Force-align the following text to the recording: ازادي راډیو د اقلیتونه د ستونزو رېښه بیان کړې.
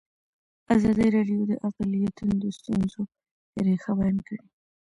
ازادي 0.75 1.07
راډیو 1.15 1.39
د 1.51 1.53
اقلیتونه 1.67 2.33
د 2.43 2.45
ستونزو 2.57 3.01
رېښه 3.65 3.91
بیان 3.99 4.17
کړې. 4.27 4.41